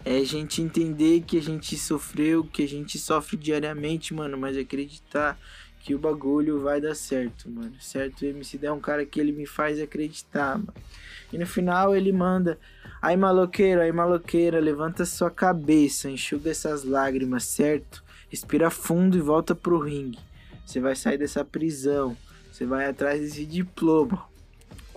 [0.04, 4.58] é a gente entender que a gente sofreu, que a gente sofre diariamente, mano, mas
[4.58, 5.38] acreditar
[5.82, 7.74] que o bagulho vai dar certo, mano.
[7.80, 8.22] Certo?
[8.22, 10.74] O MC é um cara que ele me faz acreditar, mano.
[11.32, 12.58] E no final ele manda:
[13.02, 18.04] Aí maloqueiro, aí maloqueira, levanta sua cabeça, enxuga essas lágrimas, certo?
[18.30, 20.20] Respira fundo e volta pro ringue.
[20.66, 22.16] Você vai sair dessa prisão.
[22.52, 24.29] Você vai atrás desse diploma.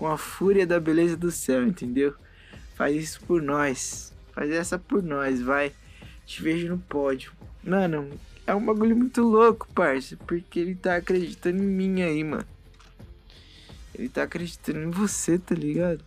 [0.03, 2.13] Com a fúria da beleza do céu, entendeu?
[2.75, 4.13] Faz isso por nós.
[4.33, 5.73] Faz essa por nós, vai.
[6.27, 7.33] Te vejo no pódio.
[7.63, 8.11] Mano,
[8.45, 10.17] é um bagulho muito louco, parça.
[10.27, 12.45] Porque ele tá acreditando em mim aí, mano.
[13.95, 16.05] Ele tá acreditando em você, tá ligado?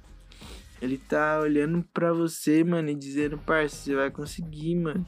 [0.81, 5.08] Ele tá olhando pra você, mano, e dizendo, parça, você vai conseguir, mano.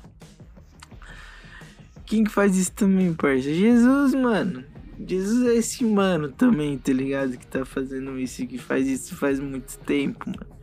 [2.05, 3.53] Quem que faz isso também, parça?
[3.53, 4.63] Jesus, mano.
[5.05, 7.37] Jesus é esse mano também, tá ligado?
[7.37, 10.57] Que tá fazendo isso que faz isso faz muito tempo, mano.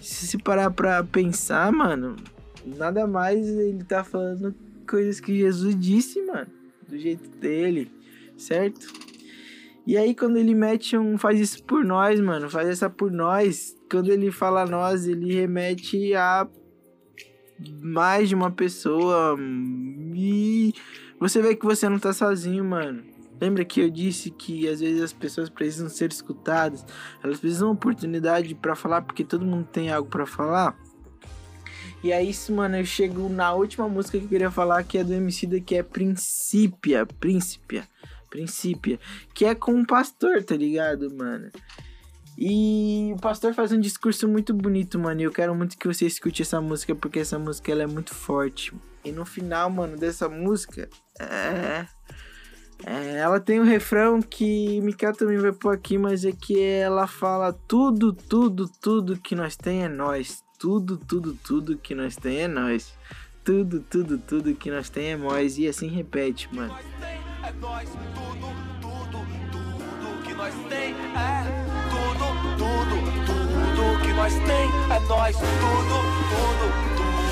[0.00, 2.16] Se se parar pra pensar, mano,
[2.64, 4.54] nada mais ele tá falando
[4.88, 6.48] coisas que Jesus disse, mano.
[6.88, 7.90] Do jeito dele,
[8.36, 8.86] certo?
[9.86, 13.76] E aí quando ele mete um faz isso por nós, mano, faz essa por nós,
[13.90, 16.48] quando ele fala nós, ele remete a
[17.80, 19.36] mais de uma pessoa
[20.14, 20.72] e
[21.18, 23.11] você vê que você não tá sozinho, mano.
[23.42, 26.86] Lembra que eu disse que às vezes as pessoas precisam ser escutadas,
[27.24, 30.78] elas precisam de oportunidade para falar porque todo mundo tem algo para falar.
[32.04, 35.02] E aí, isso, mano, eu chego na última música que eu queria falar, que é
[35.02, 37.88] do MC da que é Princípia, Príncipia,
[38.30, 39.00] Princípia,
[39.34, 41.50] que é com um pastor, tá ligado, mano?
[42.38, 45.20] E o pastor faz um discurso muito bonito, mano.
[45.20, 48.14] E eu quero muito que você escute essa música, porque essa música ela é muito
[48.14, 48.72] forte.
[49.04, 51.86] E no final, mano, dessa música, é.
[52.86, 57.06] É ela tem um refrão que Mika também vai pôr aqui, mas é que ela
[57.06, 60.42] fala: tudo, tudo, tudo que nós tem é nós.
[60.58, 62.94] Tudo, tudo, tudo que nós tem é nós.
[63.44, 65.58] Tudo, tudo, tudo que nós tem é nós.
[65.58, 66.74] E assim repete, mano.
[67.42, 68.46] É nós, tudo,
[68.80, 69.26] tudo,
[70.00, 72.24] tudo que nós tem é tudo,
[72.56, 72.96] tudo,
[73.76, 75.96] tudo que nós tem é nós, tudo,
[76.30, 76.66] tudo,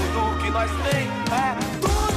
[0.05, 2.10] tudo que nós tem é tudo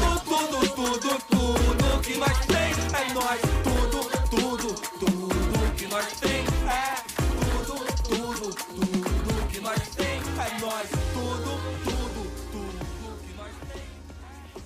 [2.03, 6.95] que nós tem é nós, tudo, tudo, tudo que nós tem é
[7.39, 11.51] tudo, tudo, tudo que nós tem é nós, tudo,
[11.85, 13.81] tudo, tudo que nós tem.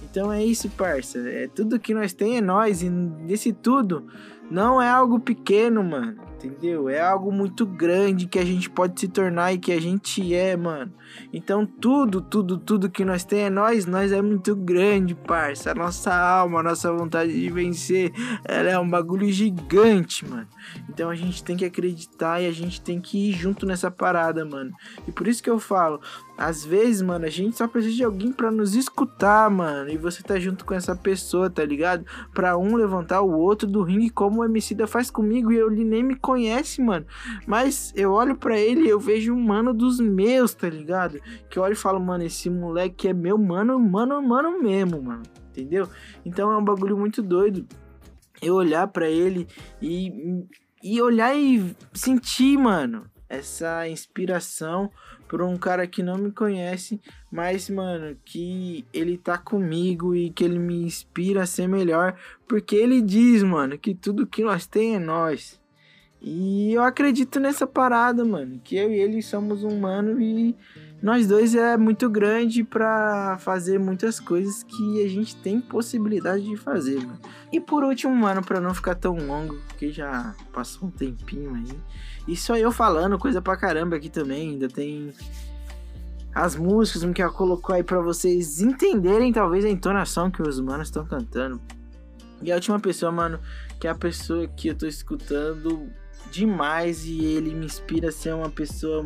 [0.10, 1.20] Então é isso, parça.
[1.30, 2.82] É tudo que nós tem é nós.
[2.82, 4.08] E nesse tudo
[4.50, 6.28] não é algo pequeno, mano.
[6.38, 6.88] Entendeu?
[6.88, 10.56] É algo muito grande que a gente pode se tornar e que a gente é,
[10.56, 10.94] mano.
[11.34, 13.88] Então tudo, tudo, tudo que nós tem é nós.
[13.88, 15.72] Nós é muito grande, parça.
[15.72, 18.12] A nossa alma, a nossa vontade de vencer,
[18.46, 20.48] ela é um bagulho gigante, mano.
[20.88, 24.46] Então a gente tem que acreditar e a gente tem que ir junto nessa parada,
[24.46, 24.72] mano.
[25.08, 26.00] E por isso que eu falo,
[26.38, 29.90] às vezes, mano, a gente só precisa de alguém para nos escutar, mano.
[29.90, 32.06] E você tá junto com essa pessoa, tá ligado?
[32.32, 35.52] Pra um levantar o outro do ringue, como o MC da faz comigo.
[35.52, 37.08] E ele nem me conhece, mano.
[37.48, 41.20] Mas eu olho para ele e eu vejo um mano dos meus, tá ligado?
[41.50, 45.24] Que eu olho e falo, mano, esse moleque é meu mano, mano, mano mesmo, mano.
[45.50, 45.90] Entendeu?
[46.24, 47.66] Então é um bagulho muito doido.
[48.40, 49.48] Eu olhar para ele
[49.82, 50.46] e,
[50.84, 54.92] e olhar e sentir, mano, essa inspiração
[55.28, 57.00] por um cara que não me conhece,
[57.32, 62.16] mas, mano, que ele tá comigo e que ele me inspira a ser melhor,
[62.48, 65.60] porque ele diz, mano, que tudo que nós tem é nós.
[66.20, 70.56] E eu acredito nessa parada, mano, que eu e ele somos um mano e
[71.02, 76.58] nós dois é muito grande para fazer muitas coisas que a gente tem possibilidade de
[76.58, 77.20] fazer, mano.
[77.52, 81.78] E por último, mano, para não ficar tão longo, porque já passou um tempinho aí.
[82.28, 85.14] E só eu falando coisa pra caramba aqui também, ainda tem
[86.36, 90.90] as músicas que ela colocou aí para vocês entenderem talvez a entonação que os manos
[90.90, 91.60] estão cantando.
[92.42, 93.40] E a última pessoa, mano,
[93.80, 95.90] que é a pessoa que eu tô escutando
[96.32, 99.04] demais e ele me inspira a ser uma pessoa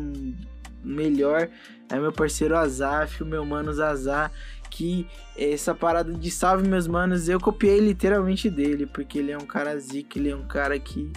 [0.84, 1.48] melhor.
[1.88, 4.30] É meu parceiro Azaf, o meu mano Zazá.
[4.68, 5.06] Que
[5.36, 9.78] essa parada de salve meus manos, eu copiei literalmente dele, porque ele é um cara
[9.78, 11.12] zica, ele é um cara que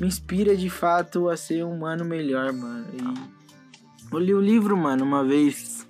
[0.00, 2.86] me inspira de fato a ser um mano melhor, mano.
[2.92, 5.86] E eu li o livro, mano, uma vez,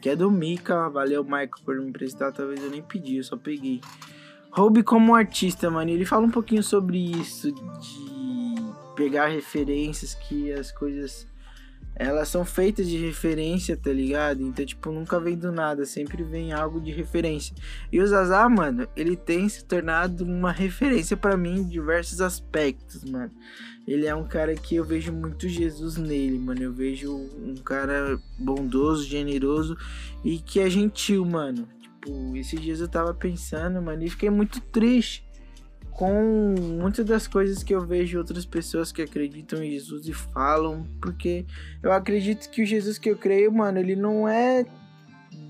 [0.00, 0.88] que é do Mika.
[0.88, 2.32] Valeu, Michael, por me emprestar.
[2.32, 3.80] Talvez eu nem pedi, eu só peguei.
[4.50, 5.90] Roube como artista, mano.
[5.90, 8.54] Ele fala um pouquinho sobre isso, de
[8.94, 11.26] pegar referências que as coisas
[11.96, 14.42] elas são feitas de referência, tá ligado?
[14.42, 17.54] Então, tipo, nunca vem do nada, sempre vem algo de referência.
[17.92, 23.04] E o Zazá, mano, ele tem se tornado uma referência para mim em diversos aspectos,
[23.04, 23.30] mano.
[23.86, 26.62] Ele é um cara que eu vejo muito Jesus nele, mano.
[26.62, 29.76] Eu vejo um cara bondoso, generoso
[30.24, 31.68] e que é gentil, mano.
[31.80, 35.23] Tipo, esses dias eu tava pensando, mano, e fiquei muito triste
[35.94, 40.86] com muitas das coisas que eu vejo outras pessoas que acreditam em Jesus e falam,
[41.00, 41.46] porque
[41.80, 44.66] eu acredito que o Jesus que eu creio, mano, ele não é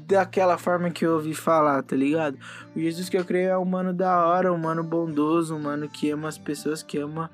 [0.06, 2.38] daquela forma que eu ouvi falar, tá ligado?
[2.76, 5.88] O Jesus que eu creio é um mano da hora, um mano bondoso, um mano
[5.88, 7.30] que ama as pessoas, que ama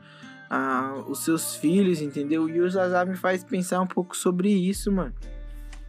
[0.49, 2.49] ah, os seus filhos, entendeu?
[2.49, 5.15] E o Zazá me faz pensar um pouco sobre isso, mano.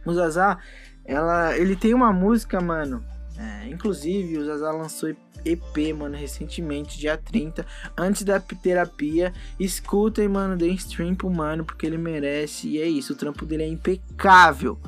[0.04, 0.58] O Zazá,
[1.04, 3.04] ela, ele tem uma música, mano.
[3.38, 5.14] É, inclusive, o Zazá lançou
[5.44, 7.66] EP, mano, recentemente, dia 30,
[7.96, 9.32] antes da terapia.
[9.58, 12.68] Escutem, mano, deem stream pro mano, porque ele merece.
[12.68, 14.78] E é isso, o trampo dele é impecável.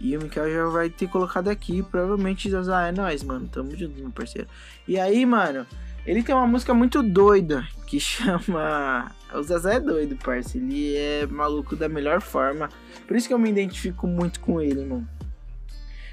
[0.00, 1.82] E o Mikael já vai ter colocado aqui.
[1.82, 3.48] Provavelmente Zaza é nós, mano.
[3.48, 4.48] Tamo junto, meu parceiro.
[4.86, 5.66] E aí, mano,
[6.06, 9.10] ele tem uma música muito doida que chama.
[9.34, 10.66] O Zazá é doido, parceiro.
[10.66, 12.68] Ele é maluco da melhor forma.
[13.06, 15.08] Por isso que eu me identifico muito com ele, mano.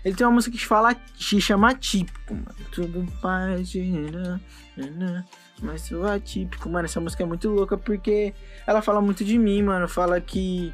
[0.05, 2.55] Ele tem uma música que fala, que chama atípico, mano.
[2.71, 3.91] Tudo pode,
[5.63, 6.85] mas sou atípico, mano.
[6.85, 8.31] Essa música é muito louca porque
[8.67, 9.87] ela fala muito de mim, mano.
[9.87, 10.71] Fala que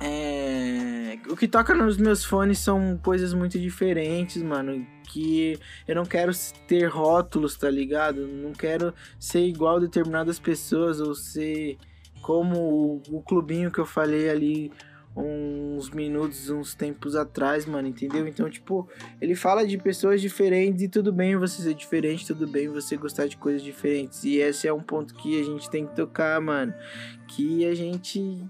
[0.00, 4.84] é, o que toca nos meus fones são coisas muito diferentes, mano.
[5.04, 6.32] Que eu não quero
[6.66, 8.26] ter rótulos, tá ligado?
[8.26, 11.78] Não quero ser igual a determinadas pessoas ou ser
[12.20, 14.72] como o, o clubinho que eu falei ali
[15.16, 18.26] uns minutos, uns tempos atrás, mano, entendeu?
[18.26, 18.88] Então, tipo,
[19.20, 23.26] ele fala de pessoas diferentes e tudo bem você ser diferente, tudo bem você gostar
[23.26, 24.24] de coisas diferentes.
[24.24, 26.72] E esse é um ponto que a gente tem que tocar, mano.
[27.28, 28.42] Que a gente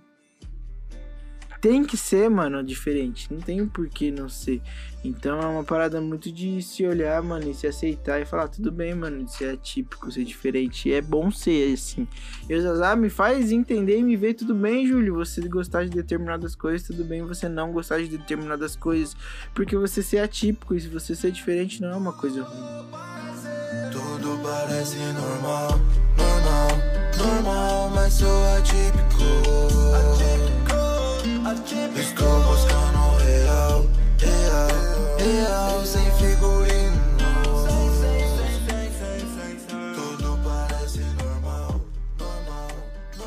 [1.63, 3.33] tem que ser, mano, diferente.
[3.33, 4.61] Não tem por que não ser.
[5.05, 8.73] Então é uma parada muito de se olhar, mano, e se aceitar e falar, tudo
[8.73, 10.93] bem, mano, de ser atípico, ser diferente.
[10.93, 12.07] É bom ser assim.
[12.51, 15.91] E o Zazá me faz entender e me ver, tudo bem, Júlio, você gostar de
[15.91, 19.17] determinadas coisas, tudo bem você não gostar de determinadas coisas.
[19.55, 22.87] Porque você ser atípico e se você ser diferente não é uma coisa ruim.
[23.93, 25.79] Tudo parece normal,
[26.19, 26.69] normal,
[27.19, 29.23] normal, mas sou atípico.
[29.95, 30.52] atípico.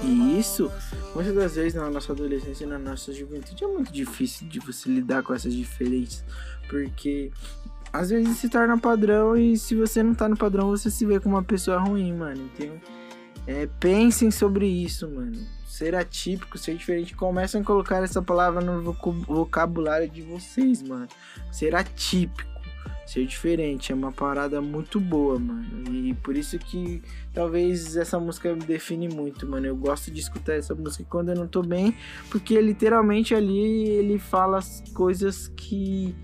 [0.01, 0.71] E isso,
[1.13, 4.89] muitas das vezes na nossa adolescência e na nossa juventude é muito difícil de você
[4.89, 6.23] lidar com essas diferenças,
[6.67, 7.31] porque
[7.93, 11.19] às vezes se torna padrão e se você não tá no padrão, você se vê
[11.19, 12.49] como uma pessoa ruim, mano.
[12.53, 12.81] Então,
[13.45, 18.81] é, pensem sobre isso, mano ser atípico, ser diferente, começam a colocar essa palavra no
[19.27, 21.09] vocabulário de vocês, mano.
[21.51, 22.49] Ser atípico,
[23.05, 25.93] ser diferente, é uma parada muito boa, mano.
[25.93, 29.67] E por isso que talvez essa música me define muito, mano.
[29.67, 31.93] Eu gosto de escutar essa música quando eu não tô bem,
[32.29, 36.15] porque literalmente ali ele fala as coisas que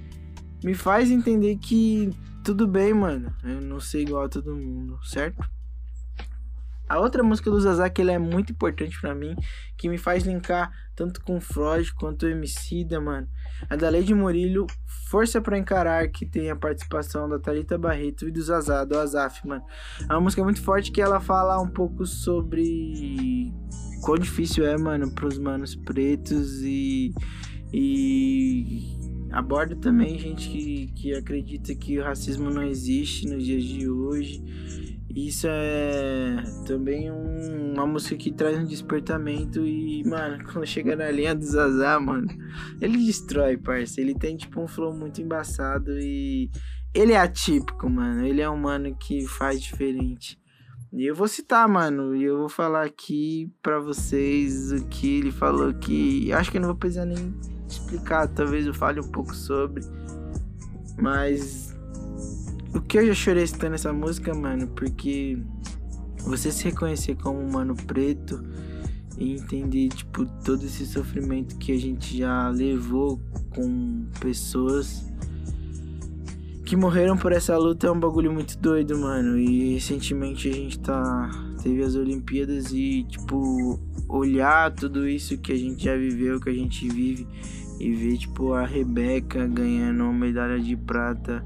[0.63, 2.09] me faz entender que
[2.41, 3.35] tudo bem, mano.
[3.43, 5.45] Eu não sei igual a todo mundo, certo?
[6.91, 9.33] A outra música do Zazá que ele é muito importante para mim,
[9.77, 13.29] que me faz linkar tanto com Freud quanto o Emicida, mano.
[13.69, 14.67] É da Lei de Murilho,
[15.09, 19.47] Força para Encarar, que tem a participação da Talita Barreto e do Zazá, do Azaf,
[19.47, 19.63] mano.
[20.01, 23.53] É uma música muito forte que ela fala um pouco sobre
[24.03, 27.13] quão difícil é, mano, pros manos pretos e
[27.71, 28.97] e
[29.31, 34.43] aborda também gente que, que acredita que o racismo não existe nos dias de hoje
[35.15, 41.09] isso é também um, uma música que traz um despertamento e, mano, quando chega na
[41.11, 42.27] linha do Zazá, mano,
[42.79, 43.99] ele destrói, parça.
[44.01, 46.49] Ele tem, tipo, um flow muito embaçado e
[46.93, 48.25] ele é atípico, mano.
[48.25, 50.39] Ele é um mano que faz diferente.
[50.93, 55.31] E eu vou citar, mano, e eu vou falar aqui pra vocês o que ele
[55.31, 57.33] falou que acho que eu não vou precisar nem
[57.65, 59.81] explicar, talvez eu fale um pouco sobre.
[60.97, 61.70] Mas
[62.73, 65.37] o que eu já chorei escutando essa música, mano, porque
[66.19, 68.43] você se reconhecer como um mano preto
[69.17, 73.19] e entender, tipo, todo esse sofrimento que a gente já levou
[73.53, 75.05] com pessoas
[76.71, 79.37] que morreram por essa luta é um bagulho muito doido, mano.
[79.37, 81.29] E recentemente a gente tá.
[81.61, 86.53] Teve as Olimpíadas e, tipo, olhar tudo isso que a gente já viveu, que a
[86.53, 87.27] gente vive,
[87.77, 91.45] e ver, tipo, a Rebeca ganhando uma medalha de prata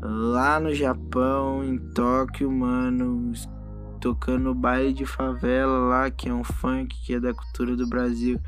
[0.00, 3.32] lá no Japão, em Tóquio, mano,
[4.00, 8.40] tocando baile de favela lá, que é um funk que é da cultura do Brasil.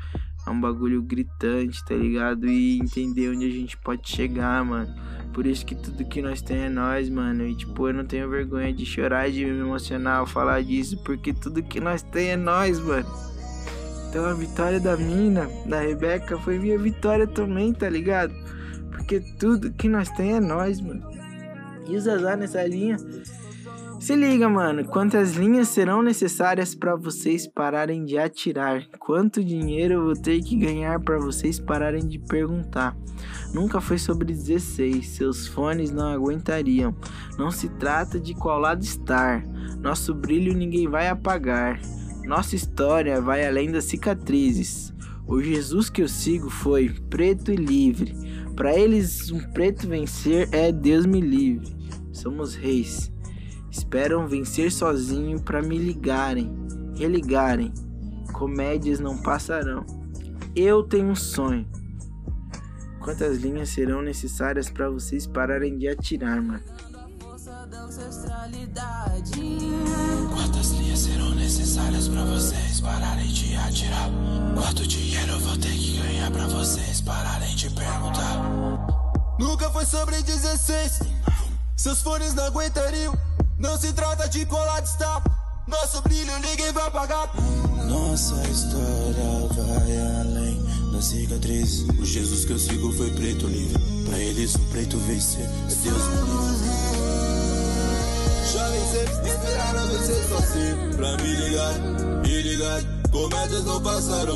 [0.47, 2.47] É um bagulho gritante, tá ligado?
[2.47, 4.91] E entender onde a gente pode chegar, mano.
[5.33, 7.45] Por isso que tudo que nós temos é nós, mano.
[7.45, 11.33] E tipo, eu não tenho vergonha de chorar, de me emocionar ao falar disso, porque
[11.33, 13.07] tudo que nós temos é nós, mano.
[14.09, 18.33] Então a vitória da mina, da Rebeca, foi minha vitória também, tá ligado?
[18.91, 21.18] Porque tudo que nós temos é nós, mano.
[21.89, 22.97] E o Zazá nessa linha.
[23.99, 24.85] Se liga, mano.
[24.85, 28.87] Quantas linhas serão necessárias para vocês pararem de atirar?
[28.97, 32.95] Quanto dinheiro eu vou ter que ganhar para vocês pararem de perguntar?
[33.53, 35.05] Nunca foi sobre 16.
[35.05, 36.95] Seus fones não aguentariam.
[37.37, 39.43] Não se trata de qual lado estar.
[39.81, 41.81] Nosso brilho ninguém vai apagar.
[42.23, 44.93] Nossa história vai além das cicatrizes.
[45.27, 48.15] O Jesus que eu sigo foi preto e livre.
[48.55, 51.78] Para eles, um preto vencer é Deus me livre.
[52.19, 53.09] Somos reis.
[53.71, 56.53] Esperam vencer sozinho para me ligarem,
[56.97, 57.73] religarem.
[58.33, 59.85] Comédias não passarão.
[60.53, 61.65] Eu tenho um sonho.
[62.99, 66.61] Quantas linhas serão necessárias para vocês pararem de atirar, mano?
[70.33, 74.09] Quantas linhas serão necessárias pra vocês pararem de atirar?
[74.55, 78.99] Quanto dinheiro eu vou ter que ganhar pra vocês pararem de perguntar?
[79.39, 80.99] Nunca foi sobre 16.
[81.79, 83.17] Seus fones não aguentariam.
[83.57, 85.23] Não se trata de colar de está.
[85.65, 87.31] Nosso brilho ninguém vai apagar.
[87.87, 90.61] Nossa história vai além
[90.91, 91.87] das cicatrizes.
[91.97, 93.81] O Jesus que eu sigo foi preto livre.
[94.05, 95.45] Pra eles o preto vencer.
[95.45, 96.69] É Deus me livre.
[98.51, 101.79] Já vencer, esperaram vencer sozinho Pra me ligar,
[102.23, 104.35] me ligar Comédias não passaram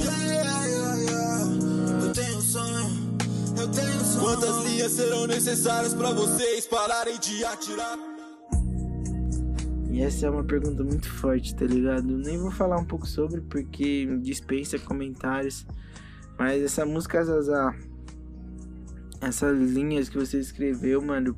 [3.63, 7.97] eu tenho Quantas linhas serão necessárias pra vocês pararem de atirar?
[9.89, 12.05] E essa é uma pergunta muito forte, tá ligado?
[12.05, 15.65] Nem vou falar um pouco sobre porque dispensa comentários.
[16.37, 17.73] Mas essa música Zazá,
[19.21, 21.37] essas linhas que você escreveu, mano,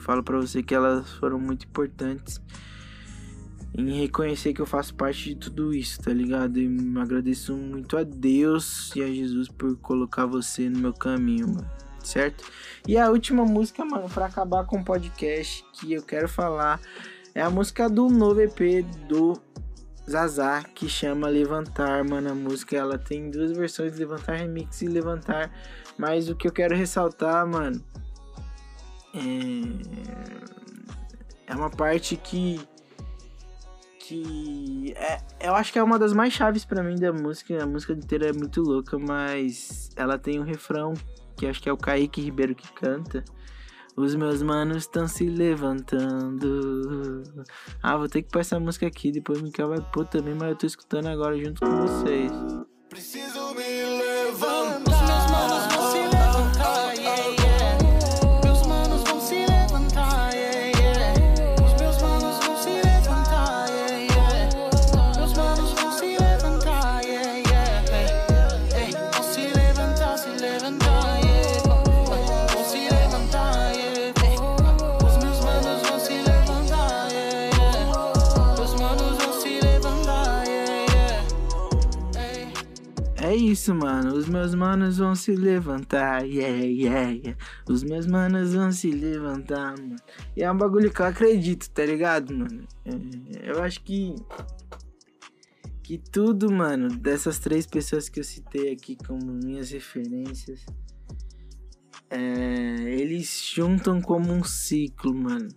[0.00, 2.40] falo pra você que elas foram muito importantes
[3.74, 6.58] em reconhecer que eu faço parte de tudo isso, tá ligado?
[6.58, 6.68] E
[6.98, 11.70] agradeço muito a Deus e a Jesus por colocar você no meu caminho, mano.
[12.04, 12.44] Certo?
[12.86, 16.80] E a última música, mano, pra acabar com o podcast que eu quero falar
[17.34, 19.40] é a música do novo EP do
[20.08, 22.30] Zazá, que chama Levantar, mano.
[22.30, 25.50] A música ela tem duas versões, Levantar Remix e Levantar.
[25.96, 27.82] Mas o que eu quero ressaltar, mano,
[29.14, 29.20] é,
[31.46, 32.60] é uma parte que
[34.02, 37.62] que é, eu acho que é uma das mais chaves para mim da música.
[37.62, 40.92] A música inteira é muito louca, mas ela tem um refrão
[41.36, 43.24] que acho que é o Kaique Ribeiro que canta.
[43.96, 47.22] Os meus manos estão se levantando.
[47.82, 49.12] Ah, vou ter que pôr essa música aqui.
[49.12, 52.32] Depois o Mikael vai pôr também, mas eu tô escutando agora junto com vocês.
[52.88, 53.41] Preciso
[83.32, 84.14] É isso, mano.
[84.14, 86.22] Os meus manos vão se levantar.
[86.22, 87.38] Yeah, yeah, yeah.
[87.66, 89.96] Os meus manos vão se levantar, mano.
[90.36, 92.68] E é um bagulho que eu acredito, tá ligado, mano?
[92.84, 94.14] É, eu acho que.
[95.82, 100.66] Que tudo, mano, dessas três pessoas que eu citei aqui como minhas referências.
[102.10, 102.18] é,
[103.00, 105.48] eles juntam como um ciclo, mano.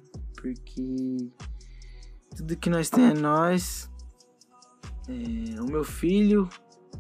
[0.41, 1.29] Porque.
[2.37, 3.91] Tudo que nós temos é nós.
[5.09, 6.49] É, o meu filho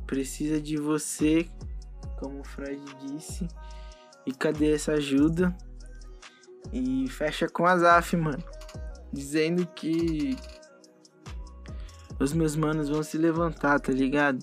[0.05, 1.47] precisa de você,
[2.19, 3.47] como o Fred disse.
[4.25, 5.55] E cadê essa ajuda?
[6.73, 8.43] E fecha com a Zaf, mano.
[9.13, 10.35] Dizendo que
[12.19, 14.39] os meus manos vão se levantar, tá ligado?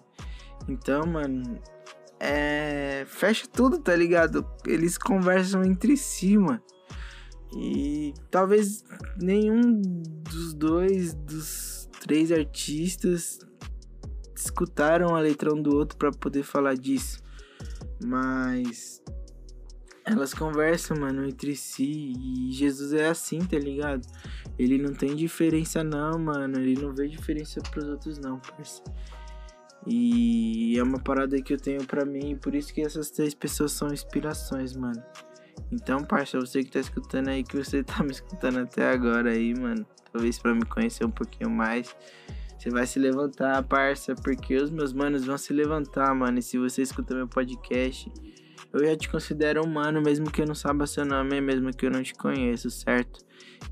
[0.69, 1.61] Então, mano,
[2.21, 3.05] é.
[3.09, 4.47] Fecha tudo, tá ligado?
[4.67, 6.63] Eles conversam entre si, mano.
[7.55, 8.85] E talvez
[9.21, 13.41] nenhum dos dois, dos três artistas
[14.45, 17.23] escutaram a letra um do outro para poder falar disso.
[18.05, 19.03] Mas
[20.05, 22.13] elas conversam, mano, entre si.
[22.19, 24.07] E Jesus é assim, tá ligado?
[24.59, 26.59] Ele não tem diferença, não, mano.
[26.59, 28.83] Ele não vê diferença pros outros, não, parça.
[29.87, 32.37] E é uma parada que eu tenho pra mim.
[32.37, 35.03] Por isso que essas três pessoas são inspirações, mano.
[35.71, 39.55] Então, parça, você que tá escutando aí, que você tá me escutando até agora aí,
[39.55, 39.87] mano.
[40.13, 41.97] Talvez pra me conhecer um pouquinho mais.
[42.63, 46.39] Você vai se levantar, parça, porque os meus manos vão se levantar, mano.
[46.39, 48.09] E se você escuta meu podcast,
[48.73, 51.91] eu já te considero humano, mesmo que eu não saiba seu nome, mesmo que eu
[51.91, 53.19] não te conheça, certo?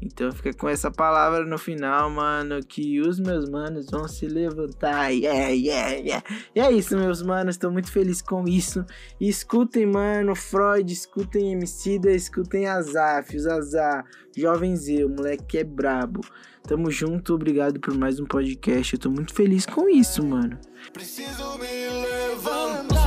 [0.02, 5.10] Então fica com essa palavra no final, mano, que os meus manos vão se levantar.
[5.10, 6.24] Yeah, yeah, yeah.
[6.54, 8.84] E é isso, meus manos, tô muito feliz com isso.
[9.20, 15.64] E escutem, mano, Freud, escutem Emicida, escutem Azaf, os Azar, Jovem Z, o moleque é
[15.64, 16.20] brabo.
[16.62, 18.94] Tamo junto, obrigado por mais um podcast.
[18.94, 20.58] Eu tô muito feliz com isso, mano.
[20.92, 22.99] Preciso me levantar.